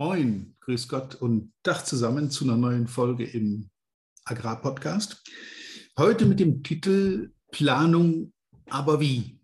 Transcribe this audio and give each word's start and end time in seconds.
Moin, 0.00 0.54
grüß 0.60 0.86
Gott 0.86 1.16
und 1.16 1.52
Tag 1.64 1.84
zusammen 1.84 2.30
zu 2.30 2.44
einer 2.44 2.56
neuen 2.56 2.86
Folge 2.86 3.24
im 3.24 3.68
Agrarpodcast. 4.26 5.24
Heute 5.98 6.24
mit 6.24 6.38
dem 6.38 6.62
Titel 6.62 7.32
Planung, 7.50 8.32
aber 8.70 9.00
wie? 9.00 9.40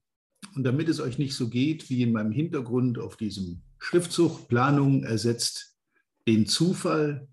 Und 0.54 0.62
damit 0.62 0.88
es 0.88 1.00
euch 1.00 1.18
nicht 1.18 1.34
so 1.34 1.48
geht 1.48 1.90
wie 1.90 2.02
in 2.02 2.12
meinem 2.12 2.30
Hintergrund 2.30 3.00
auf 3.00 3.16
diesem 3.16 3.64
Schriftzug, 3.78 4.46
Planung 4.46 5.02
ersetzt 5.02 5.76
den 6.28 6.46
Zufall 6.46 7.26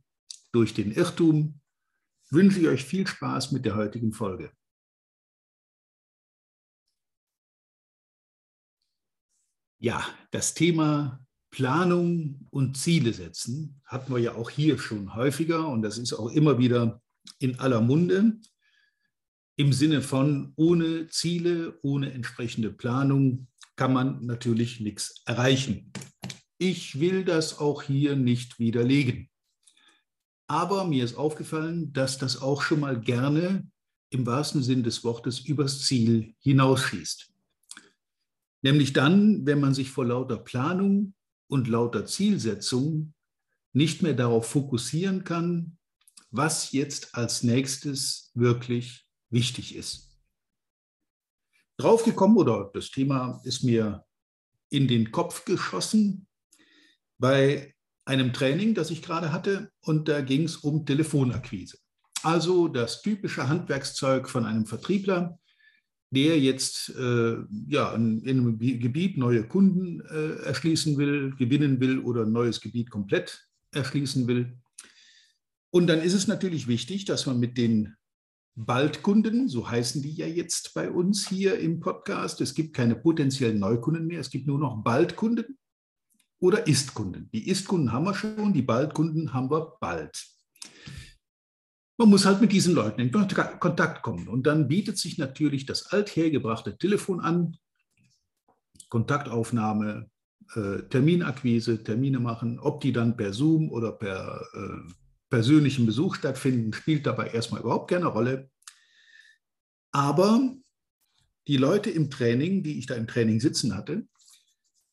durch 0.51 0.73
den 0.73 0.91
Irrtum, 0.91 1.61
wünsche 2.31 2.59
ich 2.59 2.69
euch 2.69 2.83
viel 2.83 3.05
Spaß 3.05 3.51
mit 3.51 3.65
der 3.65 3.75
heutigen 3.75 4.13
Folge. 4.13 4.51
Ja, 9.77 10.03
das 10.31 10.55
Thema 10.55 11.23
Planung 11.52 12.48
und 12.49 12.77
Ziele 12.77 13.13
setzen 13.13 13.81
hatten 13.85 14.13
wir 14.13 14.20
ja 14.20 14.35
auch 14.35 14.49
hier 14.49 14.80
schon 14.80 15.13
häufiger 15.16 15.67
und 15.67 15.81
das 15.81 15.98
ist 15.98 16.13
auch 16.13 16.31
immer 16.31 16.58
wieder 16.58 17.02
in 17.39 17.59
aller 17.59 17.81
Munde. 17.81 18.39
Im 19.58 19.73
Sinne 19.73 20.02
von, 20.02 20.53
ohne 20.55 21.08
Ziele, 21.08 21.77
ohne 21.84 22.13
entsprechende 22.13 22.72
Planung 22.72 23.48
kann 23.75 23.94
man 23.94 24.25
natürlich 24.25 24.80
nichts 24.80 25.22
erreichen. 25.25 25.91
Ich 26.58 26.99
will 26.99 27.25
das 27.25 27.59
auch 27.59 27.83
hier 27.83 28.16
nicht 28.16 28.58
widerlegen. 28.58 29.30
Aber 30.47 30.86
mir 30.86 31.03
ist 31.03 31.16
aufgefallen, 31.16 31.91
dass 31.91 32.17
das 32.17 32.41
auch 32.41 32.61
schon 32.61 32.80
mal 32.80 32.99
gerne 32.99 33.70
im 34.09 34.25
wahrsten 34.25 34.63
Sinn 34.63 34.83
des 34.83 35.03
Wortes 35.03 35.39
übers 35.39 35.81
Ziel 35.81 36.33
hinausschießt. 36.39 37.31
Nämlich 38.61 38.94
dann, 38.94 39.45
wenn 39.45 39.59
man 39.59 39.73
sich 39.73 39.89
vor 39.89 40.05
lauter 40.05 40.38
Planung 40.38 41.13
und 41.51 41.67
lauter 41.67 42.05
Zielsetzung 42.05 43.13
nicht 43.73 44.01
mehr 44.01 44.13
darauf 44.13 44.47
fokussieren 44.47 45.25
kann, 45.25 45.77
was 46.30 46.71
jetzt 46.71 47.13
als 47.13 47.43
nächstes 47.43 48.31
wirklich 48.33 49.05
wichtig 49.30 49.75
ist. 49.75 50.17
Draufgekommen 51.77 52.38
oder 52.38 52.71
das 52.73 52.89
Thema 52.89 53.41
ist 53.43 53.63
mir 53.63 54.05
in 54.69 54.88
den 54.88 55.11
Kopf 55.11 55.43
geschossen 55.43 56.25
bei 57.17 57.75
einem 58.05 58.31
Training, 58.31 58.73
das 58.73 58.89
ich 58.89 59.02
gerade 59.02 59.33
hatte 59.33 59.71
und 59.81 60.08
da 60.08 60.21
ging 60.21 60.43
es 60.43 60.58
um 60.58 60.86
Telefonakquise. 60.86 61.77
Also 62.23 62.69
das 62.69 63.02
typische 63.02 63.49
Handwerkszeug 63.49 64.30
von 64.30 64.45
einem 64.45 64.65
Vertriebler, 64.65 65.38
der 66.12 66.40
jetzt 66.40 66.90
äh, 66.90 67.38
ja, 67.67 67.95
in, 67.95 68.22
in, 68.23 68.40
einem 68.40 68.59
Gebiet 68.59 69.17
neue 69.17 69.48
Kunden 69.48 70.02
äh, 70.02 70.44
erschließen 70.44 70.98
will, 70.98 71.34
gewinnen 71.38 71.80
will 71.80 72.00
oder 72.00 72.23
ein 72.23 72.34
neues 72.34 72.59
Gebiet 72.59 72.90
komplett 72.92 73.48
erschließen 73.72 74.28
will. 74.28 74.58
Und 75.72 75.88
dann 75.88 76.02
ist 76.02 76.14
es 76.14 76.28
natürlich 76.28 76.67
wichtig, 76.67 77.06
dass 77.06 77.26
man 77.26 77.39
mit 77.39 77.58
den 77.58 77.95
Baldkunden, 78.56 79.48
so 79.48 79.70
heißen 79.70 80.02
die 80.02 80.14
ja 80.14 80.28
jetzt 80.28 80.73
bei 80.73 80.92
uns 80.92 81.30
hier 81.30 81.58
im 81.58 81.80
Podcast, 81.80 82.42
es 82.42 82.54
gibt 82.54 82.76
keine 82.76 82.95
potenziellen 82.95 83.59
Neukunden 83.59 84.06
mehr, 84.06 84.20
es 84.20 84.30
gibt 84.30 84.48
nur 84.48 84.59
noch 84.59 84.84
Baldkunden 84.84 85.58
oder 86.39 86.67
Istkunden. 86.67 87.30
Die 87.32 87.50
Istkunden 87.50 87.94
haben 87.94 88.04
wir 88.04 88.14
schon, 88.14 88.52
die 88.52 88.62
Baldkunden 88.62 89.34
haben 89.34 89.50
wir 89.50 89.78
bald. 89.80 90.22
Man 91.97 92.09
muss 92.09 92.25
halt 92.25 92.42
mit 92.42 92.52
diesen 92.52 92.73
Leuten 92.73 93.02
in 93.02 93.11
Kontakt 93.11 94.02
kommen. 94.02 94.28
Und 94.28 94.47
dann 94.47 94.67
bietet 94.67 94.97
sich 94.97 95.17
natürlich 95.17 95.66
das 95.66 95.88
althergebrachte 95.88 96.78
Telefon 96.78 97.20
an, 97.20 97.58
Kontaktaufnahme, 98.89 100.09
äh, 100.56 100.83
Terminakquise, 100.89 101.83
Termine 101.83 102.20
machen. 102.20 102.59
Ob 102.59 102.81
die 102.81 102.92
dann 102.92 103.16
per 103.16 103.33
Zoom 103.33 103.72
oder 103.72 103.92
per 103.92 104.42
äh, 104.53 104.94
persönlichen 105.30 105.86
Besuch 105.86 106.16
stattfinden, 106.16 106.73
spielt 106.73 107.06
dabei 107.06 107.28
erstmal 107.28 107.61
überhaupt 107.61 107.89
keine 107.89 108.08
Rolle. 108.08 108.49
Aber 109.92 110.55
die 111.48 111.58
Leute 111.58 111.89
im 111.89 112.10
Training, 112.10 112.64
die 112.64 112.80
ich 112.80 112.86
da 112.86 112.95
im 112.95 113.08
Training 113.08 113.39
sitzen 113.39 113.76
hatte, 113.76 114.08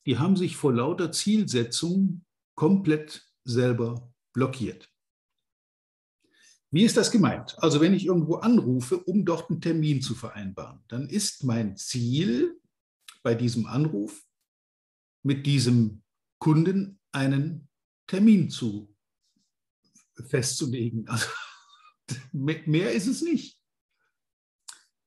die 0.05 0.17
haben 0.17 0.35
sich 0.35 0.55
vor 0.55 0.73
lauter 0.73 1.11
Zielsetzung 1.11 2.25
komplett 2.55 3.27
selber 3.43 4.11
blockiert. 4.33 4.88
Wie 6.71 6.83
ist 6.83 6.97
das 6.97 7.09
gemeint? 7.11 7.55
Also 7.59 7.81
wenn 7.81 7.93
ich 7.93 8.05
irgendwo 8.05 8.35
anrufe, 8.35 8.97
um 8.97 9.25
dort 9.25 9.49
einen 9.49 9.61
Termin 9.61 10.01
zu 10.01 10.13
vereinbaren, 10.13 10.79
dann 10.87 11.09
ist 11.09 11.43
mein 11.43 11.75
Ziel 11.77 12.59
bei 13.23 13.33
diesem 13.33 13.65
Anruf, 13.65 14.23
mit 15.23 15.45
diesem 15.45 16.03
Kunden 16.37 16.99
einen 17.11 17.67
Termin 18.07 18.49
zu 18.49 18.95
festzulegen. 20.27 21.07
Also, 21.07 21.27
mehr 22.31 22.91
ist 22.91 23.07
es 23.07 23.21
nicht. 23.21 23.57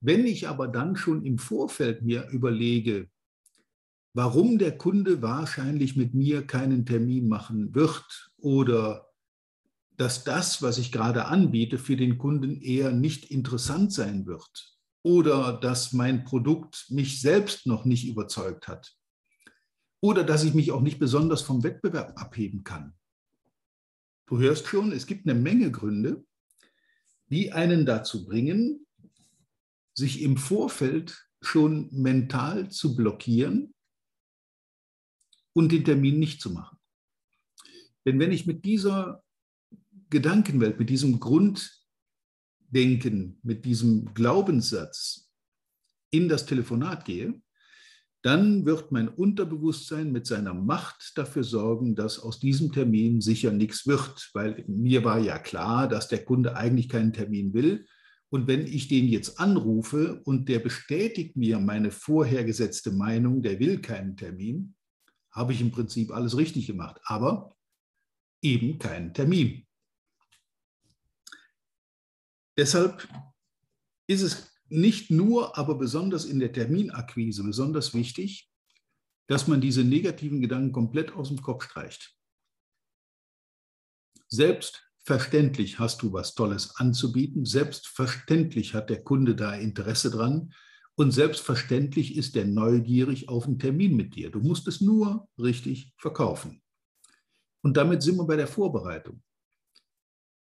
Wenn 0.01 0.27
ich 0.27 0.49
aber 0.49 0.67
dann 0.67 0.97
schon 0.97 1.25
im 1.25 1.39
Vorfeld 1.39 2.03
mir 2.03 2.29
überlege, 2.31 3.09
warum 4.15 4.59
der 4.59 4.77
Kunde 4.77 5.23
wahrscheinlich 5.23 5.97
mit 5.97 6.13
mir 6.13 6.47
keinen 6.47 6.85
Termin 6.85 7.29
machen 7.29 7.75
wird 7.75 8.33
oder 8.39 9.12
dass 10.03 10.25
das, 10.25 10.63
was 10.63 10.79
ich 10.79 10.91
gerade 10.91 11.27
anbiete, 11.27 11.79
für 11.79 11.97
den 11.97 12.19
Kunden 12.19 12.61
eher 12.61 12.91
nicht 12.91 13.31
interessant 13.31 13.93
sein 13.93 14.27
wird 14.27 14.77
oder 15.05 15.53
dass 15.53 15.93
mein 15.93 16.25
Produkt 16.25 16.87
mich 16.89 17.21
selbst 17.21 17.69
noch 17.69 17.85
nicht 17.85 18.09
überzeugt 18.09 18.67
hat 18.67 18.97
oder 20.01 20.25
dass 20.25 20.43
ich 20.43 20.55
mich 20.55 20.73
auch 20.73 20.81
nicht 20.81 20.99
besonders 20.99 21.43
vom 21.43 21.63
Wettbewerb 21.63 22.21
abheben 22.21 22.65
kann. 22.65 22.99
Du 24.27 24.41
hörst 24.41 24.67
schon, 24.67 24.91
es 24.91 25.07
gibt 25.07 25.25
eine 25.25 25.39
Menge 25.39 25.71
Gründe, 25.71 26.27
die 27.29 27.53
einen 27.53 27.87
dazu 27.87 28.25
bringen, 28.25 28.85
sich 29.95 30.21
im 30.21 30.37
Vorfeld 30.37 31.29
schon 31.43 31.91
mental 31.93 32.73
zu 32.73 32.97
blockieren 32.97 33.73
und 35.53 35.71
den 35.71 35.85
Termin 35.85 36.19
nicht 36.19 36.41
zu 36.41 36.51
machen. 36.51 36.77
Denn 38.05 38.19
wenn 38.19 38.33
ich 38.33 38.47
mit 38.47 38.65
dieser 38.65 39.23
Gedankenwelt, 40.13 40.79
mit 40.79 40.91
diesem 40.91 41.19
Grunddenken, 41.19 43.41
mit 43.43 43.65
diesem 43.65 44.15
Glaubenssatz 44.15 45.33
in 46.11 46.29
das 46.29 46.47
Telefonat 46.47 47.05
gehe, 47.05 47.43
dann 48.23 48.67
wird 48.67 48.93
mein 48.93 49.09
Unterbewusstsein 49.09 50.13
mit 50.13 50.27
seiner 50.27 50.55
Macht 50.55 51.13
dafür 51.17 51.43
sorgen, 51.43 51.97
dass 51.97 52.21
aus 52.21 52.39
diesem 52.39 52.71
Termin 52.71 53.21
sicher 53.21 53.51
nichts 53.51 53.87
wird, 53.87 54.31
weil 54.35 54.65
mir 54.69 55.03
war 55.03 55.19
ja 55.19 55.41
klar, 55.41 55.89
dass 55.89 56.07
der 56.07 56.25
Kunde 56.25 56.57
eigentlich 56.57 56.89
keinen 56.89 57.13
Termin 57.13 57.53
will. 57.53 57.87
Und 58.29 58.47
wenn 58.47 58.67
ich 58.67 58.87
den 58.87 59.09
jetzt 59.09 59.41
anrufe 59.41 60.21
und 60.25 60.49
der 60.49 60.61
bestätigt 60.61 61.37
mir 61.37 61.59
meine 61.59 61.91
vorhergesetzte 61.91 62.93
Meinung, 62.93 63.43
der 63.43 63.59
will 63.59 63.81
keinen 63.81 64.17
Termin, 64.17 64.77
habe 65.33 65.53
ich 65.53 65.61
im 65.61 65.73
Prinzip 65.73 66.13
alles 66.13 66.37
richtig 66.37 66.67
gemacht, 66.67 67.01
aber 67.05 67.57
eben 68.43 68.79
keinen 68.79 69.15
Termin. 69.15 69.67
Deshalb 72.63 73.09
ist 74.07 74.23
es 74.23 74.53
nicht 74.69 75.11
nur, 75.11 75.59
aber 75.59 75.75
besonders 75.75 76.25
in 76.25 76.39
der 76.39 76.53
Terminakquise 76.53 77.43
besonders 77.43 77.93
wichtig, 77.93 78.53
dass 79.27 79.49
man 79.49 79.61
diese 79.61 79.83
negativen 79.83 80.41
Gedanken 80.41 80.71
komplett 80.71 81.11
aus 81.11 81.27
dem 81.27 81.43
Kopf 81.43 81.65
streicht. 81.65 82.17
Selbstverständlich 84.29 85.81
hast 85.81 86.03
du 86.03 86.13
was 86.13 86.37
Tolles 86.37 86.77
anzubieten, 86.77 87.47
selbstverständlich 87.47 88.75
hat 88.75 88.91
der 88.91 89.03
Kunde 89.03 89.35
da 89.35 89.57
Interesse 89.57 90.13
dran 90.13 90.55
und 90.95 91.11
selbstverständlich 91.11 92.17
ist 92.17 92.37
er 92.37 92.45
neugierig 92.45 93.29
auf 93.29 93.47
einen 93.47 93.59
Termin 93.59 93.97
mit 93.97 94.15
dir. 94.15 94.31
Du 94.31 94.39
musst 94.39 94.69
es 94.69 94.81
nur 94.81 95.29
richtig 95.37 95.93
verkaufen. 95.97 96.63
Und 97.63 97.77
damit 97.77 98.05
sind 98.05 98.19
wir 98.19 98.25
bei 98.25 98.37
der 98.37 98.47
Vorbereitung. 98.47 99.21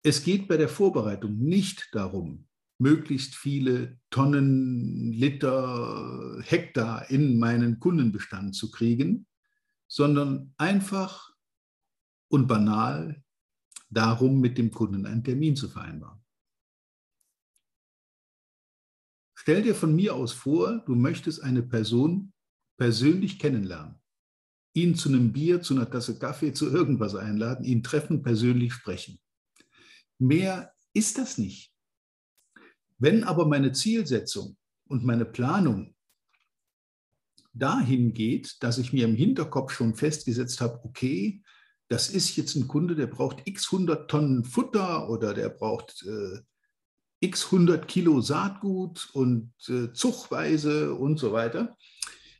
Es 0.07 0.23
geht 0.23 0.47
bei 0.47 0.57
der 0.57 0.69
Vorbereitung 0.69 1.37
nicht 1.37 1.89
darum, 1.91 2.47
möglichst 2.79 3.35
viele 3.35 3.99
Tonnen, 4.11 5.11
Liter, 5.11 6.41
Hektar 6.45 7.11
in 7.11 7.41
meinen 7.41 7.81
Kundenbestand 7.81 8.55
zu 8.55 8.71
kriegen, 8.71 9.27
sondern 9.89 10.55
einfach 10.59 11.35
und 12.29 12.47
banal 12.47 13.21
darum, 13.91 14.41
mit 14.41 14.59
dem 14.59 14.71
Kunden 14.71 15.07
einen 15.07 15.25
Termin 15.25 15.57
zu 15.57 15.69
vereinbaren. 15.69 16.25
Stell 19.35 19.63
dir 19.63 19.75
von 19.75 19.93
mir 19.93 20.15
aus 20.15 20.33
vor, 20.33 20.85
du 20.87 20.95
möchtest 20.95 21.43
eine 21.43 21.65
Person 21.65 22.33
persönlich 22.79 23.41
kennenlernen, 23.41 24.01
ihn 24.73 24.95
zu 24.95 25.09
einem 25.09 25.33
Bier, 25.33 25.63
zu 25.63 25.75
einer 25.75 25.91
Tasse 25.91 26.17
Kaffee, 26.17 26.53
zu 26.53 26.71
irgendwas 26.71 27.17
einladen, 27.17 27.65
ihn 27.65 27.83
treffen, 27.83 28.23
persönlich 28.23 28.73
sprechen. 28.73 29.19
Mehr 30.19 30.73
ist 30.93 31.19
das 31.19 31.39
nicht. 31.39 31.73
Wenn 32.99 33.25
aber 33.25 33.47
meine 33.47 33.73
Zielsetzung 33.73 34.57
und 34.89 35.05
meine 35.05 35.27
Planung 35.27 35.95
dahin 37.53 38.13
geht, 38.13 38.63
dass 38.63 38.79
ich 38.79 38.93
mir 38.93 39.05
im 39.05 39.15
Hinterkopf 39.15 39.73
schon 39.73 39.95
festgesetzt 39.95 40.61
habe, 40.61 40.81
okay, 40.85 41.43
das 41.89 42.09
ist 42.09 42.37
jetzt 42.37 42.57
ein 42.57 42.69
Kunde, 42.69 42.95
der 42.95 43.07
braucht 43.07 43.47
x 43.47 43.73
100 43.73 44.11
Tonnen 44.11 44.45
Futter 44.45 45.09
oder 45.09 45.35
der 45.35 45.51
braucht 45.51 46.05
äh, 46.07 46.41
x 47.21 47.47
100 47.47 47.87
Kilo 47.87 48.21
Saatgut 48.21 49.11
und 49.13 49.53
äh, 49.69 49.93
Zuchtweise 49.93 50.95
und 50.95 51.19
so 51.19 51.33
weiter, 51.33 51.77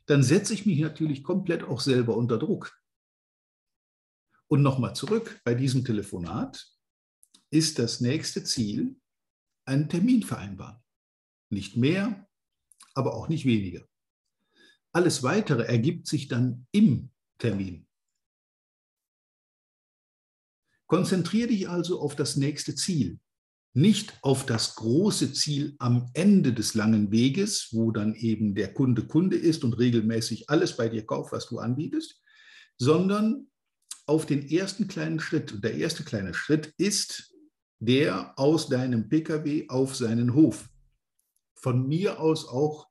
dann 0.05 0.23
setze 0.23 0.53
ich 0.53 0.65
mich 0.65 0.79
natürlich 0.79 1.23
komplett 1.23 1.63
auch 1.63 1.81
selber 1.81 2.15
unter 2.15 2.37
Druck. 2.37 2.77
Und 4.47 4.61
nochmal 4.61 4.95
zurück, 4.95 5.41
bei 5.43 5.53
diesem 5.53 5.83
Telefonat 5.83 6.76
ist 7.51 7.79
das 7.79 8.01
nächste 8.01 8.43
Ziel, 8.43 8.99
einen 9.65 9.89
Termin 9.89 10.23
vereinbaren. 10.23 10.81
Nicht 11.49 11.77
mehr, 11.77 12.27
aber 12.93 13.13
auch 13.13 13.29
nicht 13.29 13.45
weniger. 13.45 13.85
Alles 14.93 15.23
Weitere 15.23 15.63
ergibt 15.63 16.07
sich 16.07 16.27
dann 16.27 16.67
im 16.71 17.11
Termin. 17.37 17.87
Konzentriere 20.87 21.49
dich 21.49 21.69
also 21.69 21.99
auf 22.01 22.15
das 22.15 22.37
nächste 22.37 22.73
Ziel, 22.73 23.19
nicht 23.73 24.17
auf 24.23 24.45
das 24.45 24.75
große 24.75 25.33
Ziel 25.33 25.75
am 25.79 26.09
Ende 26.13 26.53
des 26.53 26.73
langen 26.73 27.11
Weges, 27.11 27.69
wo 27.71 27.91
dann 27.91 28.15
eben 28.15 28.55
der 28.55 28.73
Kunde 28.73 29.05
Kunde 29.05 29.37
ist 29.37 29.63
und 29.63 29.73
regelmäßig 29.73 30.49
alles 30.49 30.77
bei 30.77 30.89
dir 30.89 31.05
kauft, 31.05 31.33
was 31.33 31.47
du 31.47 31.59
anbietest, 31.59 32.21
sondern 32.77 33.51
auf 34.07 34.25
den 34.25 34.47
ersten 34.47 34.87
kleinen 34.87 35.19
Schritt. 35.19 35.51
Und 35.51 35.63
der 35.63 35.75
erste 35.75 36.03
kleine 36.03 36.33
Schritt 36.33 36.73
ist 36.77 37.35
der 37.79 38.37
aus 38.37 38.69
deinem 38.69 39.09
Pkw 39.09 39.67
auf 39.69 39.95
seinen 39.95 40.33
Hof. 40.33 40.69
Von 41.55 41.87
mir 41.87 42.19
aus 42.19 42.47
auch 42.47 42.87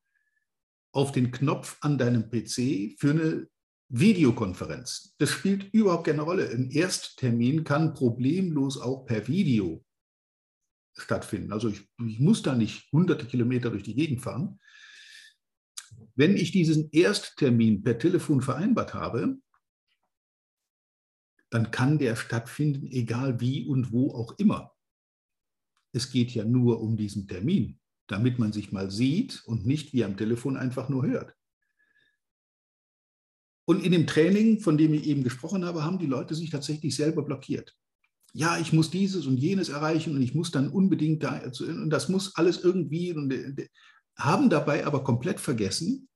auf 0.93 1.13
den 1.13 1.31
Knopf 1.31 1.77
an 1.81 1.99
deinem 1.99 2.31
PC 2.31 2.99
für 2.99 3.11
eine 3.11 3.49
Videokonferenz. 3.89 5.15
Das 5.19 5.31
spielt 5.31 5.73
überhaupt 5.73 6.07
keine 6.07 6.23
Rolle. 6.23 6.51
Ein 6.51 6.71
Ersttermin 6.71 7.65
kann 7.65 7.95
problemlos 7.95 8.79
auch 8.79 9.05
per 9.05 9.29
Video 9.29 9.85
stattfinden. 10.95 11.53
Also 11.53 11.69
ich, 11.69 11.89
ich, 12.05 12.19
muss 12.19 12.43
da 12.43 12.55
nicht 12.55 12.91
hunderte 12.93 13.27
Kilometer 13.27 13.71
durch 13.71 13.83
die 13.83 13.95
Gegend 13.95 14.23
fahren. 14.23 14.59
Wenn 16.15 16.37
ich 16.37 16.51
diesen 16.51 16.91
Ersttermin 16.91 17.83
per 17.83 17.99
Telefon 17.99 18.41
vereinbart 18.41 18.95
habe, 18.95 19.37
dann 21.51 21.71
kann 21.71 21.99
der 21.99 22.17
stattfinden, 22.17 22.87
egal 22.91 23.41
wie 23.41 23.67
und 23.67 23.93
wo 23.93 24.13
auch 24.13 24.37
immer. 24.39 24.76
Es 25.97 26.11
geht 26.11 26.33
ja 26.33 26.45
nur 26.45 26.83
um 26.83 26.99
diesen 26.99 27.27
Termin, 27.27 27.79
damit 28.07 28.39
man 28.39 28.53
sich 28.53 28.71
mal 28.71 28.91
sieht 28.91 29.43
und 29.47 29.65
nicht 29.65 29.95
wie 29.95 30.05
am 30.05 30.19
Telefon 30.19 30.59
einfach 30.59 30.91
nur 30.91 31.07
hört. 31.07 31.35
Und 33.65 33.83
in 33.83 33.93
dem 33.93 34.07
Training, 34.07 34.61
von 34.61 34.77
dem 34.77 34.93
ich 34.93 35.07
eben 35.07 35.25
gesprochen 35.25 35.65
habe, 35.65 35.85
haben 35.85 35.99
die 35.99 36.07
Leute 36.07 36.35
sich 36.35 36.51
tatsächlich 36.51 36.95
selber 36.95 37.23
blockiert. 37.23 37.75
Ja, 38.35 38.59
ich 38.59 38.75
muss 38.75 38.91
dieses 38.91 39.25
und 39.25 39.39
jenes 39.39 39.71
erreichen 39.71 40.15
und 40.15 40.21
ich 40.21 40.35
muss 40.35 40.51
dann 40.51 40.69
unbedingt 40.69 41.23
da, 41.23 41.43
und 41.61 41.89
das 41.89 42.11
muss 42.11 42.37
alles 42.37 42.63
irgendwie, 42.63 43.15
und 43.15 43.33
äh, 43.33 43.69
haben 44.19 44.51
dabei 44.51 44.85
aber 44.85 45.03
komplett 45.03 45.41
vergessen, 45.41 46.09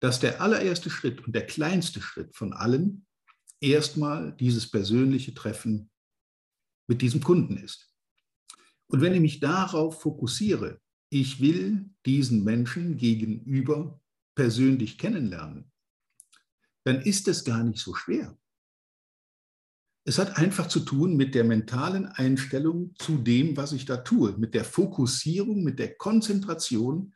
dass 0.00 0.20
der 0.20 0.42
allererste 0.42 0.90
Schritt 0.90 1.26
und 1.26 1.32
der 1.34 1.46
kleinste 1.46 2.02
Schritt 2.02 2.36
von 2.36 2.52
allen 2.52 3.06
erstmal 3.60 4.32
dieses 4.32 4.70
persönliche 4.70 5.32
Treffen 5.32 5.90
mit 6.86 7.00
diesem 7.00 7.22
Kunden 7.22 7.56
ist. 7.56 7.95
Und 8.88 9.00
wenn 9.00 9.14
ich 9.14 9.20
mich 9.20 9.40
darauf 9.40 10.00
fokussiere, 10.00 10.80
ich 11.10 11.40
will 11.40 11.90
diesen 12.04 12.44
Menschen 12.44 12.96
gegenüber 12.96 14.00
persönlich 14.34 14.98
kennenlernen, 14.98 15.70
dann 16.84 17.00
ist 17.00 17.26
es 17.28 17.44
gar 17.44 17.64
nicht 17.64 17.78
so 17.78 17.94
schwer. 17.94 18.38
Es 20.08 20.20
hat 20.20 20.36
einfach 20.36 20.68
zu 20.68 20.80
tun 20.80 21.16
mit 21.16 21.34
der 21.34 21.42
mentalen 21.42 22.06
Einstellung 22.06 22.94
zu 22.96 23.18
dem, 23.18 23.56
was 23.56 23.72
ich 23.72 23.86
da 23.86 23.96
tue, 23.96 24.38
mit 24.38 24.54
der 24.54 24.64
Fokussierung, 24.64 25.64
mit 25.64 25.80
der 25.80 25.96
Konzentration 25.96 27.12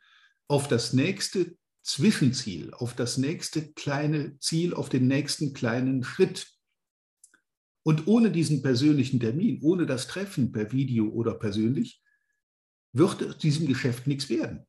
auf 0.49 0.67
das 0.67 0.91
nächste 0.91 1.57
Zwischenziel, 1.83 2.73
auf 2.73 2.93
das 2.93 3.17
nächste 3.17 3.71
kleine 3.71 4.37
Ziel, 4.39 4.73
auf 4.73 4.89
den 4.89 5.07
nächsten 5.07 5.53
kleinen 5.53 6.03
Schritt. 6.03 6.51
Und 7.83 8.07
ohne 8.07 8.31
diesen 8.31 8.61
persönlichen 8.61 9.19
Termin, 9.19 9.59
ohne 9.61 9.85
das 9.85 10.07
Treffen 10.07 10.51
per 10.51 10.71
Video 10.71 11.07
oder 11.09 11.33
persönlich, 11.33 12.01
wird 12.93 13.23
aus 13.23 13.37
diesem 13.37 13.67
Geschäft 13.67 14.07
nichts 14.07 14.29
werden. 14.29 14.65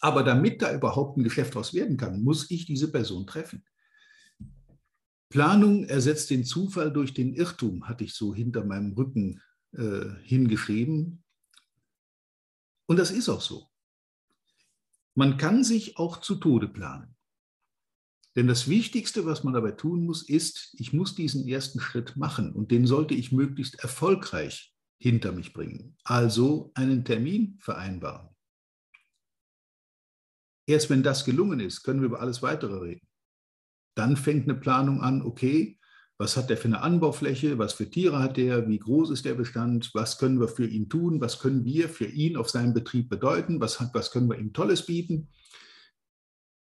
Aber 0.00 0.22
damit 0.22 0.62
da 0.62 0.72
überhaupt 0.74 1.16
ein 1.16 1.24
Geschäft 1.24 1.54
draus 1.54 1.74
werden 1.74 1.96
kann, 1.96 2.22
muss 2.22 2.50
ich 2.50 2.66
diese 2.66 2.90
Person 2.90 3.26
treffen. 3.26 3.64
Planung 5.30 5.84
ersetzt 5.84 6.30
den 6.30 6.44
Zufall 6.44 6.92
durch 6.92 7.12
den 7.12 7.34
Irrtum, 7.34 7.88
hatte 7.88 8.04
ich 8.04 8.14
so 8.14 8.34
hinter 8.34 8.64
meinem 8.64 8.92
Rücken 8.92 9.42
äh, 9.72 10.06
hingeschrieben. 10.22 11.24
Und 12.86 12.98
das 12.98 13.10
ist 13.10 13.28
auch 13.28 13.40
so. 13.40 13.68
Man 15.14 15.36
kann 15.36 15.64
sich 15.64 15.96
auch 15.96 16.20
zu 16.20 16.36
Tode 16.36 16.68
planen. 16.68 17.16
Denn 18.36 18.48
das 18.48 18.68
Wichtigste, 18.68 19.26
was 19.26 19.44
man 19.44 19.54
dabei 19.54 19.72
tun 19.72 20.04
muss, 20.04 20.28
ist, 20.28 20.74
ich 20.78 20.92
muss 20.92 21.14
diesen 21.14 21.46
ersten 21.46 21.80
Schritt 21.80 22.16
machen 22.16 22.52
und 22.52 22.70
den 22.70 22.86
sollte 22.86 23.14
ich 23.14 23.30
möglichst 23.30 23.76
erfolgreich 23.80 24.74
hinter 24.98 25.32
mich 25.32 25.52
bringen. 25.52 25.96
Also 26.02 26.72
einen 26.74 27.04
Termin 27.04 27.58
vereinbaren. 27.60 28.28
Erst 30.66 30.90
wenn 30.90 31.02
das 31.02 31.24
gelungen 31.24 31.60
ist, 31.60 31.82
können 31.82 32.00
wir 32.00 32.06
über 32.06 32.20
alles 32.20 32.42
weitere 32.42 32.78
reden. 32.78 33.06
Dann 33.96 34.16
fängt 34.16 34.48
eine 34.48 34.58
Planung 34.58 35.00
an, 35.02 35.22
okay, 35.22 35.78
was 36.16 36.36
hat 36.36 36.48
der 36.48 36.56
für 36.56 36.68
eine 36.68 36.80
Anbaufläche, 36.80 37.58
was 37.58 37.74
für 37.74 37.90
Tiere 37.90 38.20
hat 38.20 38.36
der, 38.36 38.68
wie 38.68 38.78
groß 38.78 39.10
ist 39.10 39.24
der 39.24 39.34
Bestand, 39.34 39.90
was 39.94 40.18
können 40.18 40.40
wir 40.40 40.48
für 40.48 40.66
ihn 40.66 40.88
tun, 40.88 41.20
was 41.20 41.38
können 41.38 41.64
wir 41.64 41.88
für 41.88 42.06
ihn 42.06 42.36
auf 42.36 42.48
seinem 42.50 42.72
Betrieb 42.72 43.08
bedeuten, 43.08 43.60
was, 43.60 43.80
hat, 43.80 43.92
was 43.94 44.10
können 44.10 44.28
wir 44.28 44.38
ihm 44.38 44.52
Tolles 44.52 44.86
bieten. 44.86 45.28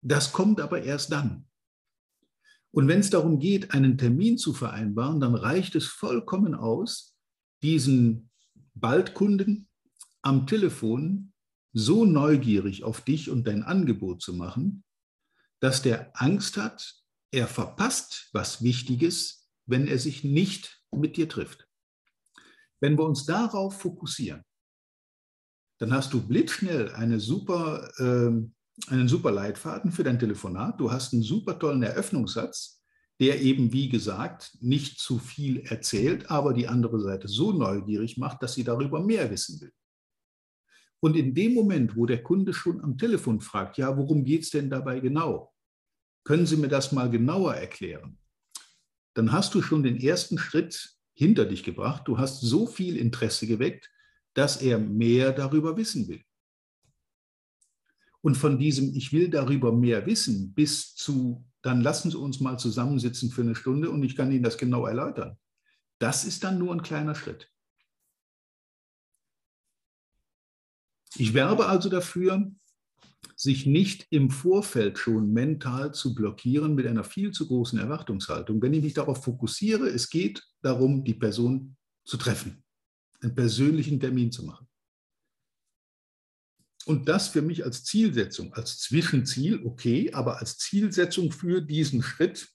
Das 0.02 0.32
kommt 0.32 0.60
aber 0.60 0.82
erst 0.82 1.12
dann. 1.12 1.49
Und 2.72 2.86
wenn 2.88 3.00
es 3.00 3.10
darum 3.10 3.38
geht, 3.38 3.72
einen 3.72 3.98
Termin 3.98 4.38
zu 4.38 4.52
vereinbaren, 4.52 5.20
dann 5.20 5.34
reicht 5.34 5.74
es 5.74 5.86
vollkommen 5.86 6.54
aus, 6.54 7.16
diesen 7.62 8.30
Baldkunden 8.74 9.68
am 10.22 10.46
Telefon 10.46 11.32
so 11.72 12.04
neugierig 12.04 12.84
auf 12.84 13.00
dich 13.00 13.30
und 13.30 13.46
dein 13.46 13.62
Angebot 13.62 14.22
zu 14.22 14.34
machen, 14.34 14.84
dass 15.60 15.82
der 15.82 16.10
Angst 16.14 16.56
hat, 16.56 16.96
er 17.32 17.46
verpasst 17.46 18.28
was 18.32 18.62
Wichtiges, 18.62 19.48
wenn 19.66 19.86
er 19.86 19.98
sich 19.98 20.24
nicht 20.24 20.82
mit 20.90 21.16
dir 21.16 21.28
trifft. 21.28 21.68
Wenn 22.80 22.98
wir 22.98 23.04
uns 23.04 23.24
darauf 23.24 23.78
fokussieren, 23.80 24.42
dann 25.78 25.92
hast 25.92 26.12
du 26.12 26.26
blitzschnell 26.26 26.92
eine 26.92 27.20
super, 27.20 27.90
äh, 27.98 28.48
einen 28.88 29.08
super 29.08 29.30
Leitfaden 29.30 29.92
für 29.92 30.04
dein 30.04 30.18
Telefonat. 30.18 30.80
Du 30.80 30.90
hast 30.90 31.12
einen 31.12 31.22
super 31.22 31.58
tollen 31.58 31.82
Eröffnungssatz, 31.82 32.82
der 33.20 33.40
eben, 33.40 33.72
wie 33.72 33.88
gesagt, 33.88 34.56
nicht 34.60 34.98
zu 34.98 35.18
viel 35.18 35.60
erzählt, 35.60 36.30
aber 36.30 36.54
die 36.54 36.68
andere 36.68 37.00
Seite 37.00 37.28
so 37.28 37.52
neugierig 37.52 38.16
macht, 38.16 38.42
dass 38.42 38.54
sie 38.54 38.64
darüber 38.64 39.00
mehr 39.00 39.30
wissen 39.30 39.60
will. 39.60 39.72
Und 41.00 41.16
in 41.16 41.34
dem 41.34 41.54
Moment, 41.54 41.96
wo 41.96 42.06
der 42.06 42.22
Kunde 42.22 42.52
schon 42.52 42.82
am 42.82 42.96
Telefon 42.98 43.40
fragt, 43.40 43.78
ja, 43.78 43.96
worum 43.96 44.24
geht 44.24 44.42
es 44.42 44.50
denn 44.50 44.70
dabei 44.70 45.00
genau? 45.00 45.52
Können 46.24 46.46
Sie 46.46 46.56
mir 46.56 46.68
das 46.68 46.92
mal 46.92 47.10
genauer 47.10 47.54
erklären? 47.54 48.18
Dann 49.14 49.32
hast 49.32 49.54
du 49.54 49.62
schon 49.62 49.82
den 49.82 49.98
ersten 49.98 50.38
Schritt 50.38 50.94
hinter 51.14 51.46
dich 51.46 51.64
gebracht. 51.64 52.06
Du 52.06 52.18
hast 52.18 52.40
so 52.40 52.66
viel 52.66 52.96
Interesse 52.96 53.46
geweckt, 53.46 53.90
dass 54.34 54.60
er 54.60 54.78
mehr 54.78 55.32
darüber 55.32 55.76
wissen 55.76 56.08
will. 56.08 56.22
Und 58.22 58.36
von 58.36 58.58
diesem 58.58 58.94
Ich 58.94 59.12
will 59.12 59.30
darüber 59.30 59.72
mehr 59.72 60.06
wissen 60.06 60.52
bis 60.52 60.94
zu, 60.94 61.44
dann 61.62 61.80
lassen 61.80 62.10
Sie 62.10 62.18
uns 62.18 62.40
mal 62.40 62.58
zusammensitzen 62.58 63.30
für 63.30 63.42
eine 63.42 63.54
Stunde 63.54 63.90
und 63.90 64.02
ich 64.02 64.16
kann 64.16 64.32
Ihnen 64.32 64.42
das 64.42 64.58
genau 64.58 64.86
erläutern. 64.86 65.38
Das 65.98 66.24
ist 66.24 66.44
dann 66.44 66.58
nur 66.58 66.72
ein 66.72 66.82
kleiner 66.82 67.14
Schritt. 67.14 67.50
Ich 71.16 71.34
werbe 71.34 71.66
also 71.66 71.88
dafür, 71.88 72.50
sich 73.36 73.66
nicht 73.66 74.06
im 74.10 74.30
Vorfeld 74.30 74.98
schon 74.98 75.32
mental 75.32 75.92
zu 75.92 76.14
blockieren 76.14 76.74
mit 76.74 76.86
einer 76.86 77.04
viel 77.04 77.32
zu 77.32 77.48
großen 77.48 77.78
Erwartungshaltung. 77.78 78.60
Wenn 78.62 78.74
ich 78.74 78.82
mich 78.82 78.94
darauf 78.94 79.24
fokussiere, 79.24 79.88
es 79.88 80.10
geht 80.10 80.42
darum, 80.62 81.04
die 81.04 81.14
Person 81.14 81.76
zu 82.04 82.16
treffen, 82.16 82.62
einen 83.20 83.34
persönlichen 83.34 83.98
Termin 83.98 84.30
zu 84.30 84.44
machen. 84.44 84.69
Und 86.86 87.08
das 87.08 87.28
für 87.28 87.42
mich 87.42 87.64
als 87.64 87.84
Zielsetzung, 87.84 88.54
als 88.54 88.78
Zwischenziel, 88.78 89.64
okay, 89.64 90.12
aber 90.12 90.38
als 90.38 90.58
Zielsetzung 90.58 91.30
für 91.30 91.60
diesen 91.60 92.02
Schritt 92.02 92.48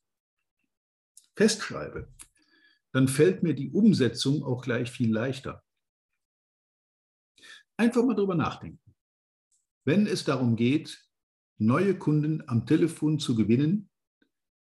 festschreibe, 1.36 2.12
dann 2.91 3.08
fällt 3.08 3.44
mir 3.44 3.53
die 3.53 3.72
Umsetzung 3.72 4.44
auch 4.44 4.62
gleich 4.62 4.89
viel 4.89 5.12
leichter. 5.12 5.63
Einfach 7.77 8.03
mal 8.03 8.15
drüber 8.15 8.36
nachdenken. 8.36 8.96
Wenn 9.84 10.08
es 10.08 10.24
darum 10.24 10.55
geht, 10.55 11.05
neue 11.58 11.98
Kunden 11.98 12.41
am 12.48 12.65
Telefon 12.65 13.20
zu 13.20 13.36
gewinnen, 13.36 13.89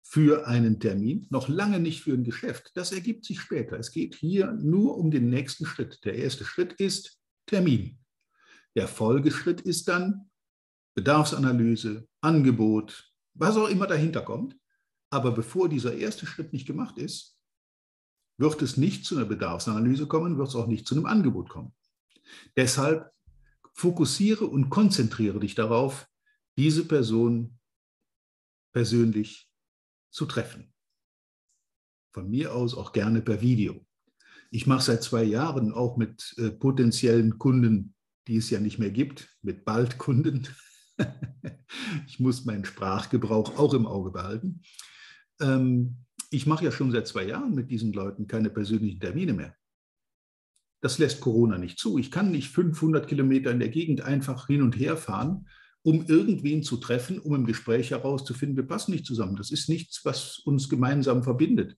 für 0.05 0.47
einen 0.47 0.79
Termin, 0.79 1.27
noch 1.29 1.47
lange 1.47 1.79
nicht 1.79 2.01
für 2.01 2.13
ein 2.13 2.25
Geschäft. 2.25 2.71
Das 2.75 2.91
ergibt 2.91 3.25
sich 3.25 3.39
später. 3.39 3.79
Es 3.79 3.91
geht 3.91 4.15
hier 4.15 4.51
nur 4.51 4.97
um 4.97 5.09
den 5.09 5.29
nächsten 5.29 5.65
Schritt. 5.65 6.03
Der 6.03 6.15
erste 6.15 6.43
Schritt 6.43 6.73
ist 6.73 7.19
Termin. 7.45 8.02
Der 8.75 8.87
Folgeschritt 8.87 9.61
ist 9.61 9.87
dann 9.87 10.29
Bedarfsanalyse, 10.95 12.07
Angebot, 12.21 13.13
was 13.33 13.57
auch 13.57 13.67
immer 13.67 13.87
dahinter 13.87 14.21
kommt. 14.21 14.57
Aber 15.09 15.31
bevor 15.31 15.69
dieser 15.69 15.95
erste 15.95 16.25
Schritt 16.25 16.53
nicht 16.53 16.65
gemacht 16.65 16.97
ist, 16.97 17.37
wird 18.39 18.61
es 18.61 18.77
nicht 18.77 19.05
zu 19.05 19.15
einer 19.15 19.25
Bedarfsanalyse 19.25 20.07
kommen, 20.07 20.37
wird 20.37 20.47
es 20.47 20.55
auch 20.55 20.67
nicht 20.67 20.87
zu 20.87 20.95
einem 20.95 21.05
Angebot 21.05 21.49
kommen. 21.49 21.73
Deshalb 22.55 23.11
fokussiere 23.73 24.45
und 24.45 24.69
konzentriere 24.69 25.39
dich 25.39 25.55
darauf, 25.55 26.07
diese 26.57 26.85
Person 26.85 27.59
persönlich 28.71 29.49
zu 30.11 30.25
treffen. 30.25 30.73
Von 32.11 32.29
mir 32.29 32.53
aus 32.53 32.75
auch 32.75 32.91
gerne 32.91 33.21
per 33.21 33.41
Video. 33.41 33.85
Ich 34.51 34.67
mache 34.67 34.83
seit 34.83 35.01
zwei 35.01 35.23
Jahren 35.23 35.73
auch 35.73 35.97
mit 35.97 36.35
äh, 36.37 36.51
potenziellen 36.51 37.39
Kunden, 37.39 37.92
die 38.27 38.37
es 38.37 38.49
ja 38.49 38.59
nicht 38.59 38.79
mehr 38.79 38.91
gibt, 38.91 39.29
mit 39.41 39.65
Baldkunden. 39.65 40.47
ich 42.07 42.19
muss 42.19 42.45
meinen 42.45 42.65
Sprachgebrauch 42.65 43.57
auch 43.57 43.73
im 43.73 43.85
Auge 43.85 44.11
behalten. 44.11 44.61
Ähm, 45.41 45.97
ich 46.29 46.45
mache 46.45 46.65
ja 46.65 46.71
schon 46.71 46.91
seit 46.91 47.07
zwei 47.07 47.25
Jahren 47.25 47.53
mit 47.53 47.69
diesen 47.69 47.93
Leuten 47.93 48.27
keine 48.27 48.49
persönlichen 48.49 48.99
Termine 48.99 49.33
mehr. 49.33 49.55
Das 50.81 50.97
lässt 50.97 51.21
Corona 51.21 51.57
nicht 51.57 51.79
zu. 51.79 51.97
Ich 51.97 52.11
kann 52.11 52.31
nicht 52.31 52.49
500 52.49 53.07
Kilometer 53.07 53.51
in 53.51 53.59
der 53.59 53.69
Gegend 53.69 54.01
einfach 54.01 54.47
hin 54.47 54.61
und 54.61 54.77
her 54.77 54.97
fahren 54.97 55.47
um 55.83 56.05
irgendwen 56.07 56.63
zu 56.63 56.77
treffen, 56.77 57.19
um 57.19 57.35
im 57.35 57.45
Gespräch 57.45 57.91
herauszufinden, 57.91 58.55
wir 58.55 58.65
passen 58.65 58.91
nicht 58.91 59.05
zusammen. 59.05 59.35
Das 59.35 59.51
ist 59.51 59.69
nichts, 59.69 60.03
was 60.05 60.39
uns 60.39 60.69
gemeinsam 60.69 61.23
verbindet. 61.23 61.77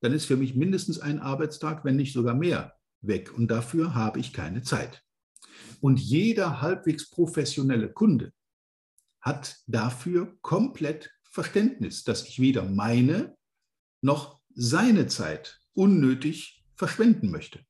Dann 0.00 0.12
ist 0.12 0.26
für 0.26 0.36
mich 0.36 0.54
mindestens 0.54 0.98
ein 0.98 1.20
Arbeitstag, 1.20 1.84
wenn 1.84 1.96
nicht 1.96 2.12
sogar 2.12 2.34
mehr, 2.34 2.74
weg. 3.00 3.32
Und 3.36 3.48
dafür 3.48 3.94
habe 3.94 4.18
ich 4.18 4.32
keine 4.32 4.62
Zeit. 4.62 5.04
Und 5.80 6.00
jeder 6.00 6.60
halbwegs 6.60 7.10
professionelle 7.10 7.92
Kunde 7.92 8.32
hat 9.20 9.58
dafür 9.66 10.38
komplett 10.42 11.10
Verständnis, 11.24 12.04
dass 12.04 12.26
ich 12.26 12.40
weder 12.40 12.64
meine 12.64 13.36
noch 14.00 14.40
seine 14.54 15.06
Zeit 15.06 15.60
unnötig 15.74 16.64
verschwenden 16.74 17.30
möchte. 17.30 17.60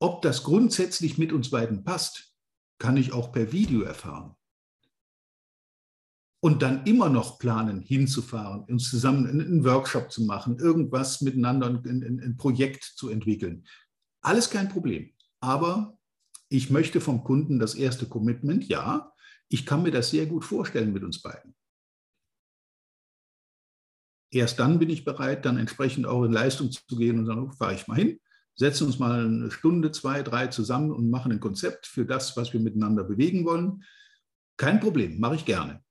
Ob 0.00 0.22
das 0.22 0.42
grundsätzlich 0.42 1.18
mit 1.18 1.32
uns 1.32 1.50
beiden 1.50 1.84
passt, 1.84 2.34
kann 2.78 2.96
ich 2.96 3.12
auch 3.12 3.30
per 3.30 3.52
Video 3.52 3.82
erfahren. 3.82 4.34
Und 6.40 6.62
dann 6.62 6.84
immer 6.86 7.08
noch 7.08 7.38
planen, 7.38 7.80
hinzufahren, 7.80 8.64
uns 8.64 8.90
zusammen 8.90 9.28
einen 9.28 9.64
Workshop 9.64 10.10
zu 10.10 10.24
machen, 10.24 10.58
irgendwas 10.58 11.20
miteinander, 11.20 11.68
ein, 11.68 12.20
ein 12.20 12.36
Projekt 12.36 12.82
zu 12.82 13.10
entwickeln. 13.10 13.64
Alles 14.22 14.50
kein 14.50 14.68
Problem. 14.68 15.14
Aber 15.38 15.96
ich 16.52 16.70
möchte 16.70 17.00
vom 17.00 17.24
Kunden 17.24 17.58
das 17.58 17.74
erste 17.74 18.06
Commitment, 18.06 18.68
ja, 18.68 19.12
ich 19.48 19.66
kann 19.66 19.82
mir 19.82 19.90
das 19.90 20.10
sehr 20.10 20.26
gut 20.26 20.44
vorstellen 20.44 20.92
mit 20.92 21.02
uns 21.02 21.20
beiden. 21.20 21.54
Erst 24.30 24.58
dann 24.58 24.78
bin 24.78 24.88
ich 24.88 25.04
bereit, 25.04 25.44
dann 25.44 25.58
entsprechend 25.58 26.06
auch 26.06 26.24
in 26.24 26.32
Leistung 26.32 26.70
zu 26.70 26.96
gehen 26.96 27.18
und 27.18 27.26
sagen, 27.26 27.52
fahre 27.52 27.74
ich 27.74 27.86
mal 27.86 27.96
hin 27.96 28.18
setzen 28.54 28.86
uns 28.86 28.98
mal 28.98 29.24
eine 29.24 29.50
Stunde, 29.50 29.92
zwei, 29.92 30.22
drei 30.22 30.48
zusammen 30.48 30.92
und 30.92 31.10
machen 31.10 31.32
ein 31.32 31.40
Konzept 31.40 31.86
für 31.86 32.04
das, 32.04 32.36
was 32.36 32.52
wir 32.52 32.60
miteinander 32.60 33.04
bewegen 33.04 33.44
wollen. 33.44 33.84
Kein 34.56 34.80
Problem, 34.80 35.18
mache 35.18 35.36
ich 35.36 35.44
gerne. 35.44 35.82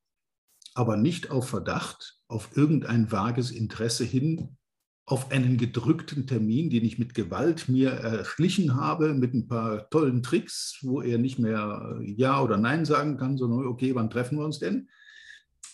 Aber 0.73 0.95
nicht 0.95 1.31
auf 1.31 1.49
Verdacht, 1.49 2.21
auf 2.27 2.55
irgendein 2.55 3.11
vages 3.11 3.51
Interesse 3.51 4.05
hin, 4.05 4.57
auf 5.05 5.31
einen 5.31 5.57
gedrückten 5.57 6.27
Termin, 6.27 6.69
den 6.69 6.85
ich 6.85 6.99
mit 6.99 7.13
Gewalt 7.13 7.67
mir 7.67 7.91
erschlichen 7.91 8.75
habe, 8.75 9.13
mit 9.13 9.33
ein 9.33 9.47
paar 9.47 9.89
tollen 9.89 10.23
Tricks, 10.23 10.77
wo 10.81 11.01
er 11.01 11.17
nicht 11.17 11.39
mehr 11.39 11.99
Ja 12.03 12.41
oder 12.41 12.57
Nein 12.57 12.85
sagen 12.85 13.17
kann, 13.17 13.37
sondern 13.37 13.65
okay, 13.65 13.93
wann 13.95 14.09
treffen 14.09 14.37
wir 14.37 14.45
uns 14.45 14.59
denn? 14.59 14.89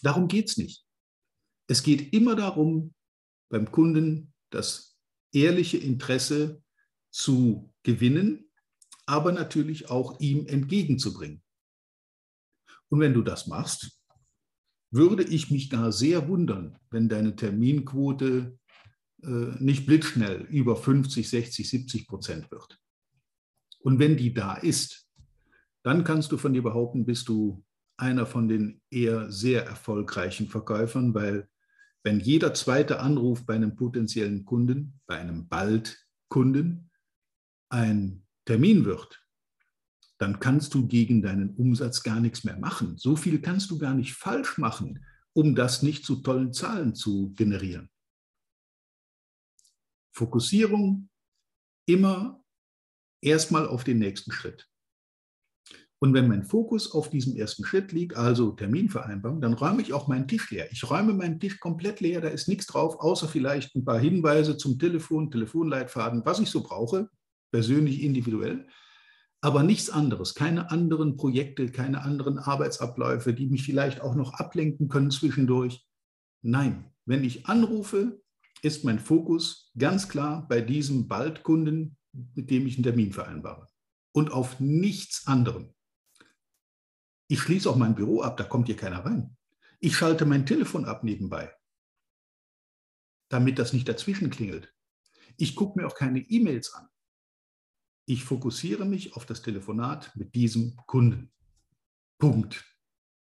Darum 0.02 0.28
geht 0.28 0.50
es 0.50 0.58
nicht. 0.58 0.86
Es 1.68 1.84
geht 1.84 2.14
immer 2.14 2.36
darum, 2.36 2.94
beim 3.50 3.72
Kunden 3.72 4.34
das 4.50 4.98
ehrliche 5.34 5.78
Interesse 5.78 6.62
zu 7.12 7.74
gewinnen, 7.84 8.50
aber 9.06 9.32
natürlich 9.32 9.90
auch 9.90 10.20
ihm 10.20 10.48
entgegenzubringen. 10.48 11.42
Und 12.90 13.00
wenn 13.02 13.14
du 13.14 13.22
das 13.22 13.48
machst, 13.48 14.02
würde 14.92 15.24
ich 15.24 15.52
mich 15.52 15.70
gar 15.70 15.92
sehr 15.92 16.28
wundern, 16.30 16.78
wenn 16.90 17.10
deine 17.10 17.36
Terminquote 17.36 18.58
äh, 18.58 18.67
nicht 19.20 19.86
blitzschnell 19.86 20.42
über 20.50 20.76
50, 20.76 21.28
60, 21.28 21.70
70 21.70 22.08
Prozent 22.08 22.52
wird. 22.52 22.80
Und 23.80 24.00
wenn 24.00 24.18
die 24.18 24.34
da 24.34 24.56
ist, 24.56 25.08
dann 25.84 26.04
kannst 26.04 26.32
du 26.32 26.38
von 26.38 26.54
dir 26.54 26.64
behaupten, 26.64 27.06
bist 27.06 27.28
du 27.30 27.64
einer 27.98 28.26
von 28.26 28.48
den 28.48 28.82
eher 28.92 29.32
sehr 29.32 29.66
erfolgreichen 29.66 30.48
Verkäufern, 30.48 31.14
weil 31.14 31.50
wenn 32.04 32.20
jeder 32.20 32.54
zweite 32.54 33.00
Anruf 33.00 33.46
bei 33.46 33.56
einem 33.56 33.76
potenziellen 33.76 34.46
Kunden, 34.46 35.00
bei 35.08 35.18
einem 35.18 35.48
Bald-Kunden, 35.48 36.90
ein 37.70 38.24
Termin 38.46 38.86
wird, 38.86 39.24
dann 40.18 40.40
kannst 40.40 40.74
du 40.74 40.88
gegen 40.88 41.22
deinen 41.22 41.56
Umsatz 41.56 42.04
gar 42.04 42.20
nichts 42.20 42.44
mehr 42.44 42.58
machen. 42.58 42.98
So 42.98 43.16
viel 43.16 43.40
kannst 43.42 43.72
du 43.72 43.78
gar 43.78 43.94
nicht 43.94 44.14
falsch 44.14 44.58
machen, 44.58 45.04
um 45.34 45.54
das 45.54 45.84
nicht 45.84 46.06
zu 46.06 46.18
tollen 46.18 46.54
Zahlen 46.54 46.96
zu 46.96 47.34
generieren. 47.36 47.90
Fokussierung 50.18 51.10
immer 51.88 52.44
erstmal 53.22 53.68
auf 53.68 53.84
den 53.84 54.00
nächsten 54.00 54.32
Schritt. 54.32 54.68
Und 56.00 56.14
wenn 56.14 56.28
mein 56.28 56.44
Fokus 56.44 56.92
auf 56.92 57.10
diesem 57.10 57.36
ersten 57.36 57.66
Schritt 57.66 57.92
liegt, 57.92 58.16
also 58.16 58.52
Terminvereinbarung, 58.52 59.42
dann 59.42 59.54
räume 59.54 59.82
ich 59.82 59.94
auch 59.94 60.08
meinen 60.08 60.28
Tisch 60.28 60.52
leer. 60.52 60.72
Ich 60.72 60.88
räume 60.88 61.14
meinen 61.14 61.40
Tisch 61.40 61.60
komplett 61.60 62.02
leer, 62.02 62.22
da 62.22 62.28
ist 62.28 62.48
nichts 62.48 62.68
drauf, 62.68 63.00
außer 63.00 63.28
vielleicht 63.28 63.76
ein 63.76 63.84
paar 63.84 64.00
Hinweise 64.00 64.58
zum 64.58 64.78
Telefon, 64.78 65.32
Telefonleitfaden, 65.32 66.24
was 66.26 66.40
ich 66.40 66.50
so 66.50 66.62
brauche 66.62 67.10
persönlich 67.52 68.04
individuell, 68.04 68.68
aber 69.42 69.64
nichts 69.64 69.90
anderes, 69.90 70.34
keine 70.34 70.72
anderen 70.72 71.16
Projekte, 71.16 71.72
keine 71.72 72.02
anderen 72.02 72.40
Arbeitsabläufe, 72.40 73.34
die 73.34 73.48
mich 73.48 73.64
vielleicht 73.64 74.02
auch 74.02 74.16
noch 74.16 74.34
ablenken 74.34 74.90
können 74.90 75.12
zwischendurch. 75.12 75.86
Nein, 76.42 76.92
wenn 77.06 77.24
ich 77.24 77.48
anrufe, 77.48 78.22
ist 78.62 78.84
mein 78.84 79.00
Fokus 79.00 79.72
ganz 79.78 80.10
klar 80.10 80.48
bei 80.48 80.62
diesem 80.62 81.08
Baldkunden, 81.08 81.98
mit 82.36 82.50
dem 82.50 82.66
ich 82.68 82.76
einen 82.76 82.84
Termin 82.84 83.14
vereinbare 83.14 83.68
und 84.14 84.32
auf 84.32 84.60
nichts 84.60 85.28
anderem. 85.28 85.74
Ich 87.30 87.42
schließe 87.42 87.70
auch 87.70 87.76
mein 87.76 87.96
Büro 87.96 88.22
ab, 88.22 88.38
da 88.38 88.44
kommt 88.44 88.68
hier 88.68 88.78
keiner 88.78 89.06
rein. 89.06 89.38
Ich 89.80 89.96
schalte 89.96 90.26
mein 90.26 90.46
Telefon 90.46 90.86
ab 90.86 91.04
nebenbei, 91.04 91.54
damit 93.30 93.60
das 93.60 93.74
nicht 93.74 93.88
dazwischen 93.88 94.30
klingelt. 94.30 94.74
Ich 95.38 95.56
gucke 95.56 95.80
mir 95.80 95.88
auch 95.88 95.96
keine 95.96 96.20
E-Mails 96.20 96.74
an. 96.74 96.88
Ich 98.08 98.24
fokussiere 98.24 98.86
mich 98.86 99.16
auf 99.16 99.26
das 99.26 99.42
Telefonat 99.42 100.16
mit 100.16 100.34
diesem 100.34 100.78
Kunden. 100.88 101.32
Punkt. 102.18 102.66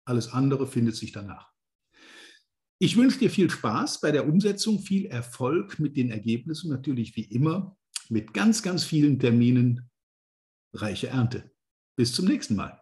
Alles 0.04 0.32
andere 0.32 0.66
findet 0.66 0.96
sich 0.96 1.12
danach. 1.12 1.51
Ich 2.82 2.96
wünsche 2.96 3.20
dir 3.20 3.30
viel 3.30 3.48
Spaß 3.48 4.00
bei 4.00 4.10
der 4.10 4.26
Umsetzung, 4.26 4.80
viel 4.80 5.06
Erfolg 5.06 5.78
mit 5.78 5.96
den 5.96 6.10
Ergebnissen, 6.10 6.68
natürlich 6.68 7.14
wie 7.14 7.22
immer 7.22 7.76
mit 8.08 8.34
ganz, 8.34 8.60
ganz 8.60 8.82
vielen 8.82 9.20
Terminen. 9.20 9.88
Reiche 10.74 11.06
Ernte. 11.06 11.52
Bis 11.94 12.12
zum 12.12 12.24
nächsten 12.24 12.56
Mal. 12.56 12.81